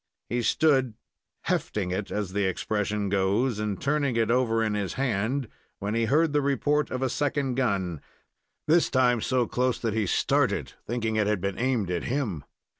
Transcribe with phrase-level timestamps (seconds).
[0.29, 0.95] He stood
[1.43, 6.05] "hefting" it, as the expression goes, and turning it over in his hand, when he
[6.05, 8.01] heard the report of a second gun,
[8.65, 12.43] this time so close that he started, thinking it had been aimed at him.